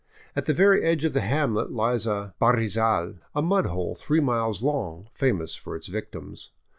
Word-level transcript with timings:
At 0.35 0.47
the 0.47 0.53
very 0.55 0.83
edge 0.83 1.05
of 1.05 1.13
the 1.13 1.21
hamlet 1.21 1.71
lies 1.71 2.07
a 2.07 2.33
harrizal, 2.41 3.19
a 3.35 3.41
mud 3.43 3.67
hole 3.67 3.93
three 3.93 4.19
miles 4.19 4.63
long, 4.63 5.07
famous 5.13 5.55
for 5.55 5.75
its 5.75 5.89
victims. 5.89 6.49